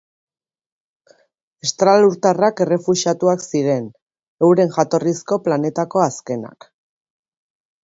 [1.67, 3.87] Estralurtarrak errefuxiatuak ziren,
[4.49, 6.71] euren jatorrizko planetako azkenak.